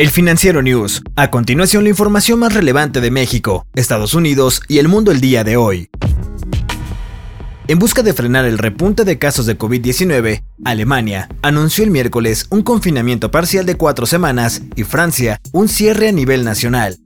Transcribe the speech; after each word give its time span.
El 0.00 0.08
Financiero 0.08 0.62
News. 0.62 1.02
A 1.14 1.30
continuación, 1.30 1.82
la 1.82 1.90
información 1.90 2.38
más 2.38 2.54
relevante 2.54 3.02
de 3.02 3.10
México, 3.10 3.66
Estados 3.74 4.14
Unidos 4.14 4.62
y 4.66 4.78
el 4.78 4.88
mundo 4.88 5.12
el 5.12 5.20
día 5.20 5.44
de 5.44 5.58
hoy. 5.58 5.90
En 7.68 7.78
busca 7.78 8.02
de 8.02 8.14
frenar 8.14 8.46
el 8.46 8.56
repunte 8.56 9.04
de 9.04 9.18
casos 9.18 9.44
de 9.44 9.58
COVID-19, 9.58 10.42
Alemania 10.64 11.28
anunció 11.42 11.84
el 11.84 11.90
miércoles 11.90 12.46
un 12.48 12.62
confinamiento 12.62 13.30
parcial 13.30 13.66
de 13.66 13.74
cuatro 13.74 14.06
semanas 14.06 14.62
y 14.74 14.84
Francia 14.84 15.38
un 15.52 15.68
cierre 15.68 16.08
a 16.08 16.12
nivel 16.12 16.46
nacional. 16.46 16.96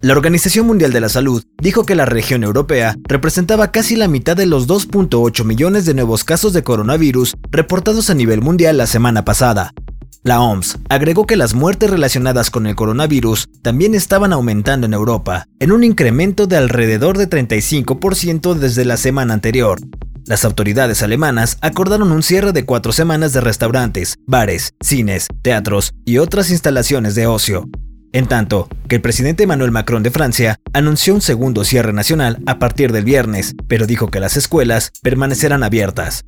La 0.00 0.14
Organización 0.14 0.66
Mundial 0.66 0.90
de 0.90 1.00
la 1.00 1.10
Salud 1.10 1.44
dijo 1.60 1.84
que 1.84 1.96
la 1.96 2.06
región 2.06 2.44
europea 2.44 2.96
representaba 3.08 3.72
casi 3.72 3.94
la 3.94 4.08
mitad 4.08 4.38
de 4.38 4.46
los 4.46 4.66
2.8 4.66 5.44
millones 5.44 5.84
de 5.84 5.92
nuevos 5.92 6.24
casos 6.24 6.54
de 6.54 6.62
coronavirus 6.62 7.36
reportados 7.50 8.08
a 8.08 8.14
nivel 8.14 8.40
mundial 8.40 8.78
la 8.78 8.86
semana 8.86 9.26
pasada, 9.26 9.74
la 10.22 10.40
OMS 10.40 10.78
agregó 10.88 11.26
que 11.26 11.36
las 11.36 11.54
muertes 11.54 11.90
relacionadas 11.90 12.50
con 12.50 12.66
el 12.66 12.74
coronavirus 12.74 13.48
también 13.62 13.94
estaban 13.94 14.32
aumentando 14.32 14.86
en 14.86 14.94
Europa, 14.94 15.46
en 15.60 15.72
un 15.72 15.84
incremento 15.84 16.46
de 16.46 16.56
alrededor 16.56 17.16
de 17.16 17.30
35% 17.30 18.54
desde 18.54 18.84
la 18.84 18.96
semana 18.96 19.34
anterior. 19.34 19.80
Las 20.26 20.44
autoridades 20.44 21.02
alemanas 21.02 21.56
acordaron 21.62 22.12
un 22.12 22.22
cierre 22.22 22.52
de 22.52 22.66
cuatro 22.66 22.92
semanas 22.92 23.32
de 23.32 23.40
restaurantes, 23.40 24.16
bares, 24.26 24.74
cines, 24.80 25.28
teatros 25.42 25.94
y 26.04 26.18
otras 26.18 26.50
instalaciones 26.50 27.14
de 27.14 27.26
ocio. 27.26 27.68
En 28.12 28.26
tanto, 28.26 28.68
que 28.88 28.96
el 28.96 29.02
presidente 29.02 29.44
Emmanuel 29.44 29.70
Macron 29.70 30.02
de 30.02 30.10
Francia 30.10 30.60
anunció 30.72 31.14
un 31.14 31.20
segundo 31.20 31.64
cierre 31.64 31.92
nacional 31.92 32.42
a 32.46 32.58
partir 32.58 32.92
del 32.92 33.04
viernes, 33.04 33.54
pero 33.68 33.86
dijo 33.86 34.08
que 34.08 34.20
las 34.20 34.36
escuelas 34.36 34.92
permanecerán 35.02 35.62
abiertas. 35.62 36.24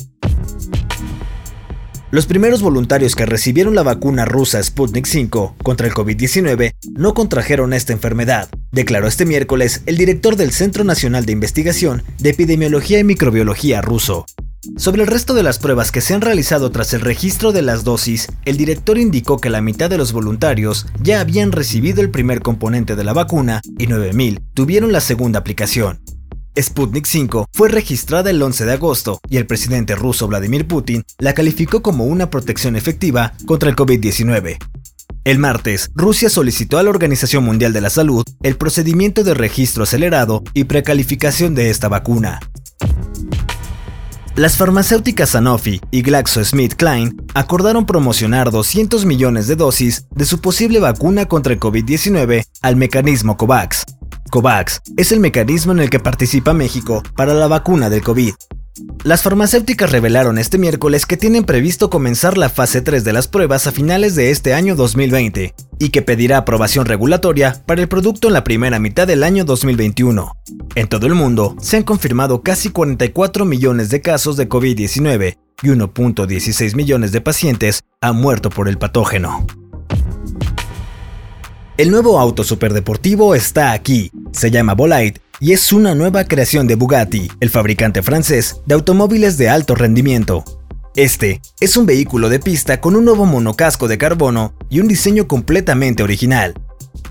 Los 2.13 2.27
primeros 2.27 2.61
voluntarios 2.61 3.15
que 3.15 3.25
recibieron 3.25 3.77
la 3.77 3.85
vacuna 3.85 4.25
rusa 4.25 4.61
Sputnik 4.61 5.07
V 5.07 5.53
contra 5.63 5.87
el 5.87 5.95
COVID-19 5.95 6.75
no 6.93 7.15
contrajeron 7.15 7.73
esta 7.73 7.93
enfermedad, 7.93 8.49
declaró 8.73 9.07
este 9.07 9.27
miércoles 9.27 9.83
el 9.87 9.97
director 9.97 10.35
del 10.35 10.51
Centro 10.51 10.83
Nacional 10.83 11.25
de 11.25 11.33
Investigación 11.33 12.03
de 12.19 12.31
Epidemiología 12.31 12.99
y 12.99 13.05
Microbiología 13.05 13.81
ruso. 13.81 14.27
Sobre 14.77 15.03
el 15.03 15.09
resto 15.09 15.35
de 15.35 15.45
las 15.45 15.61
pruebas 15.61 15.93
que 15.93 16.01
se 16.01 16.13
han 16.13 16.21
realizado 16.21 16.73
tras 16.73 16.93
el 16.95 17.01
registro 17.01 17.53
de 17.53 17.63
las 17.63 17.85
dosis, 17.85 18.27
el 18.45 18.57
director 18.57 18.99
indicó 18.99 19.39
que 19.39 19.49
la 19.49 19.61
mitad 19.61 19.89
de 19.89 19.97
los 19.97 20.13
voluntarios 20.13 20.87
ya 21.01 21.21
habían 21.21 21.53
recibido 21.53 22.03
el 22.03 22.11
primer 22.11 22.43
componente 22.43 22.97
de 22.97 23.05
la 23.05 23.13
vacuna 23.13 23.61
y 23.79 23.87
9.000 23.87 24.43
tuvieron 24.53 24.91
la 24.91 25.01
segunda 25.01 25.39
aplicación. 25.39 26.01
Sputnik 26.59 27.07
5 27.07 27.49
fue 27.53 27.69
registrada 27.69 28.31
el 28.31 28.43
11 28.43 28.65
de 28.65 28.73
agosto 28.73 29.21
y 29.29 29.37
el 29.37 29.47
presidente 29.47 29.95
ruso 29.95 30.27
Vladimir 30.27 30.67
Putin 30.67 31.05
la 31.19 31.35
calificó 31.35 31.83
como 31.83 32.05
una 32.05 32.31
protección 32.31 32.77
efectiva 32.77 33.33
contra 33.47 33.71
el 33.71 33.77
COVID-19. 33.77 34.59
El 35.25 35.39
martes, 35.39 35.91
Rusia 35.95 36.31
solicitó 36.31 36.79
a 36.79 36.83
la 36.83 36.91
Organización 36.91 37.45
Mundial 37.45 37.73
de 37.73 37.83
la 37.83 37.91
Salud 37.91 38.25
el 38.43 38.57
procedimiento 38.57 39.23
de 39.23 39.35
registro 39.35 39.85
acelerado 39.85 40.43
y 40.55 40.65
precalificación 40.65 41.55
de 41.55 41.71
esta 41.71 41.89
vacuna. 41.89 42.41
Las 44.37 44.57
farmacéuticas 44.57 45.31
Sanofi 45.31 45.81
y 45.91 46.03
GlaxoSmithKline 46.03 47.27
acordaron 47.35 47.85
promocionar 47.85 48.51
200 48.51 49.05
millones 49.05 49.49
de 49.49 49.57
dosis 49.57 50.07
de 50.15 50.25
su 50.25 50.41
posible 50.41 50.79
vacuna 50.79 51.27
contra 51.27 51.53
el 51.53 51.61
COVID-19 51.61 52.45
al 52.63 52.77
mecanismo 52.77 53.37
COVAX, 53.37 53.85
COVAX 54.31 54.81
es 54.97 55.11
el 55.11 55.19
mecanismo 55.19 55.73
en 55.73 55.81
el 55.81 55.91
que 55.91 55.99
participa 55.99 56.55
México 56.55 57.03
para 57.17 57.35
la 57.35 57.49
vacuna 57.49 57.91
del 57.91 58.03
COVID. 58.03 58.33
Las 59.03 59.23
farmacéuticas 59.23 59.91
revelaron 59.91 60.39
este 60.39 60.57
miércoles 60.57 61.05
que 61.05 61.17
tienen 61.17 61.45
previsto 61.45 61.91
comenzar 61.91 62.39
la 62.39 62.49
fase 62.49 62.81
3 62.81 63.03
de 63.03 63.13
las 63.13 63.27
pruebas 63.27 63.67
a 63.67 63.73
finales 63.73 64.15
de 64.15 64.31
este 64.31 64.55
año 64.55 64.77
2020 64.77 65.55
y 65.81 65.89
que 65.91 66.03
pedirá 66.03 66.39
aprobación 66.39 66.87
regulatoria 66.87 67.61
para 67.67 67.83
el 67.83 67.89
producto 67.89 68.29
en 68.29 68.35
la 68.35 68.45
primera 68.45 68.79
mitad 68.79 69.07
del 69.07 69.25
año 69.25 69.45
2021. 69.45 70.33
En 70.77 70.89
todo 70.89 71.07
el 71.07 71.15
mundo 71.15 71.57
se 71.61 71.77
han 71.77 71.83
confirmado 71.83 72.43
casi 72.43 72.71
44 72.71 73.45
millones 73.45 73.91
de 73.91 74.01
casos 74.01 74.37
de 74.37 74.49
COVID-19 74.49 75.37
y 75.63 75.69
1.16 75.69 76.77
millones 76.77 77.13
de 77.13 77.21
pacientes 77.21 77.81
han 78.01 78.17
muerto 78.17 78.49
por 78.49 78.69
el 78.69 78.79
patógeno. 78.79 79.45
El 81.81 81.91
nuevo 81.91 82.21
auto 82.21 82.45
superdeportivo 82.45 83.35
está 83.35 83.73
aquí. 83.73 84.13
Se 84.33 84.51
llama 84.51 84.75
Bolide 84.75 85.15
y 85.41 85.53
es 85.53 85.73
una 85.73 85.95
nueva 85.95 86.25
creación 86.25 86.67
de 86.67 86.75
Bugatti, 86.75 87.33
el 87.41 87.49
fabricante 87.49 88.03
francés 88.03 88.61
de 88.67 88.75
automóviles 88.75 89.39
de 89.39 89.49
alto 89.49 89.75
rendimiento. 89.75 90.45
Este 90.95 91.41
es 91.59 91.79
un 91.79 91.87
vehículo 91.87 92.29
de 92.29 92.39
pista 92.39 92.83
con 92.83 92.97
un 92.97 93.07
nuevo 93.07 93.25
monocasco 93.25 93.89
de 93.89 93.97
carbono 93.97 94.53
y 94.69 94.81
un 94.81 94.89
diseño 94.89 95.27
completamente 95.27 96.03
original. 96.03 96.53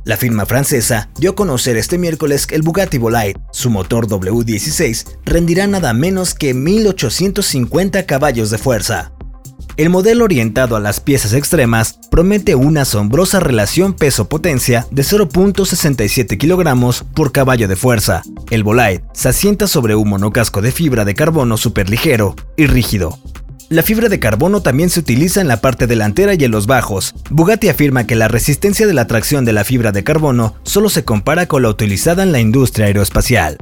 La 0.03 0.18
firma 0.18 0.46
francesa 0.46 1.09
dio 1.18 1.31
a 1.31 1.35
conocer 1.35 1.75
este 1.75 1.97
miércoles 1.97 2.46
que 2.46 2.53
el 2.53 2.62
Bugatti 2.62 3.00
Bolide, 3.00 3.40
su 3.52 3.72
motor 3.72 4.06
W16, 4.08 5.18
rendirá 5.25 5.66
nada 5.66 5.94
menos 5.96 6.35
que 6.35 6.53
1850 6.53 8.06
caballos 8.06 8.52
de 8.52 8.59
fuerza. 8.59 9.13
El 9.79 9.90
modelo 9.90 10.25
orientado 10.25 10.75
a 10.75 10.81
las 10.81 11.00
piezas 11.00 11.31
extremas 11.31 12.01
promete 12.12 12.53
una 12.53 12.81
asombrosa 12.81 13.40
relación 13.40 13.94
peso-potencia 13.94 14.85
de 14.91 15.03
0.67 15.03 16.38
kilogramos 16.38 17.06
por 17.16 17.31
caballo 17.31 17.69
de 17.69 17.78
fuerza. 17.78 18.22
El 18.50 18.66
Bolide 18.66 19.06
se 19.13 19.29
asienta 19.29 19.67
sobre 19.67 19.95
un 19.95 20.09
monocasco 20.09 20.62
de 20.62 20.73
fibra 20.73 21.06
de 21.06 21.16
carbono 21.16 21.56
superligero 21.56 22.35
y 22.57 22.67
rígido. 22.67 23.19
La 23.69 23.81
fibra 23.81 24.09
de 24.09 24.19
carbono 24.19 24.62
también 24.62 24.90
se 24.90 25.00
utiliza 25.00 25.40
en 25.40 25.47
la 25.47 25.62
parte 25.62 25.88
delantera 25.88 26.34
y 26.34 26.44
en 26.44 26.51
los 26.51 26.67
bajos. 26.67 27.16
Bugatti 27.29 27.69
afirma 27.69 28.06
que 28.06 28.17
la 28.17 28.28
resistencia 28.28 28.85
de 28.85 28.94
la 28.94 29.07
tracción 29.07 29.46
de 29.46 29.53
la 29.53 29.63
fibra 29.63 29.94
de 29.94 30.03
carbono 30.03 30.56
solo 30.63 30.90
se 30.90 31.06
compara 31.06 31.46
con 31.46 31.61
la 31.61 31.69
utilizada 31.69 32.23
en 32.23 32.34
la 32.34 32.41
industria 32.41 32.88
aeroespacial. 32.88 33.57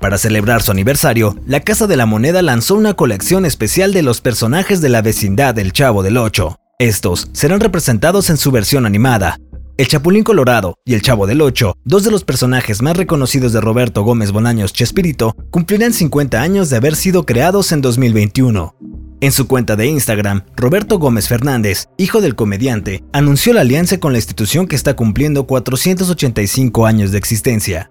Para 0.00 0.16
celebrar 0.16 0.62
su 0.62 0.70
aniversario, 0.70 1.36
la 1.46 1.60
Casa 1.60 1.86
de 1.88 1.96
la 1.96 2.06
Moneda 2.06 2.40
lanzó 2.40 2.76
una 2.76 2.94
colección 2.94 3.44
especial 3.44 3.92
de 3.92 4.02
los 4.02 4.20
personajes 4.20 4.80
de 4.80 4.88
la 4.88 5.02
vecindad 5.02 5.54
del 5.54 5.72
Chavo 5.72 6.02
del 6.02 6.18
Ocho. 6.18 6.56
Estos 6.78 7.28
serán 7.32 7.58
representados 7.58 8.30
en 8.30 8.36
su 8.36 8.52
versión 8.52 8.86
animada. 8.86 9.38
El 9.76 9.88
Chapulín 9.88 10.22
Colorado 10.22 10.76
y 10.84 10.94
el 10.94 11.02
Chavo 11.02 11.26
del 11.26 11.40
Ocho, 11.40 11.74
dos 11.84 12.04
de 12.04 12.12
los 12.12 12.24
personajes 12.24 12.80
más 12.80 12.96
reconocidos 12.96 13.52
de 13.52 13.60
Roberto 13.60 14.02
Gómez 14.02 14.30
Bonaños 14.30 14.72
Chespirito, 14.72 15.34
cumplirán 15.50 15.92
50 15.92 16.40
años 16.40 16.70
de 16.70 16.76
haber 16.76 16.94
sido 16.94 17.26
creados 17.26 17.72
en 17.72 17.80
2021. 17.80 18.76
En 19.20 19.32
su 19.32 19.48
cuenta 19.48 19.74
de 19.74 19.86
Instagram, 19.86 20.44
Roberto 20.56 21.00
Gómez 21.00 21.26
Fernández, 21.26 21.88
hijo 21.96 22.20
del 22.20 22.36
comediante, 22.36 23.02
anunció 23.12 23.52
la 23.52 23.62
alianza 23.62 23.98
con 23.98 24.12
la 24.12 24.18
institución 24.18 24.68
que 24.68 24.76
está 24.76 24.94
cumpliendo 24.94 25.44
485 25.48 26.86
años 26.86 27.10
de 27.10 27.18
existencia. 27.18 27.90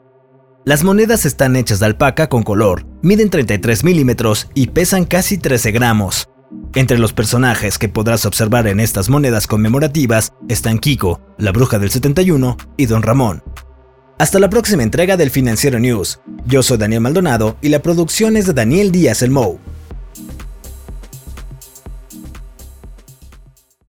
Las 0.68 0.84
monedas 0.84 1.26
están 1.26 1.56
hechas 1.56 1.80
de 1.80 1.86
alpaca 1.86 2.28
con 2.28 2.44
color, 2.44 2.86
miden 3.02 3.30
33 3.30 3.86
milímetros 3.86 4.50
y 4.54 4.68
pesan 4.68 5.06
casi 5.06 5.38
13 5.38 5.72
gramos. 5.72 6.28
Entre 6.76 6.98
los 6.98 7.14
personajes 7.14 7.78
que 7.78 7.88
podrás 7.88 8.26
observar 8.26 8.68
en 8.68 8.82
estas 8.82 9.08
monedas 9.08 9.48
conmemorativas 9.48 10.34
están 10.50 10.80
Kiko, 10.80 11.22
la 11.38 11.54
bruja 11.54 11.80
del 11.80 11.90
71 11.90 12.58
y 12.76 12.86
Don 12.88 13.02
Ramón. 13.02 13.44
Hasta 14.20 14.40
la 14.40 14.50
próxima 14.50 14.84
entrega 14.84 15.16
del 15.16 15.32
Financiero 15.32 15.80
News. 15.80 16.20
Yo 16.46 16.62
soy 16.62 16.78
Daniel 16.78 17.00
Maldonado 17.00 17.56
y 17.62 17.70
la 17.70 17.82
producción 17.82 18.36
es 18.36 18.46
de 18.46 18.52
Daniel 18.52 18.92
Díaz 18.92 19.22
El 19.22 19.32
Mou. 19.32 19.62